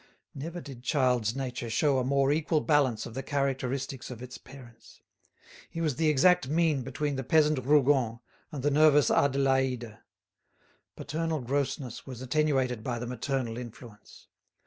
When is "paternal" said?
10.95-11.41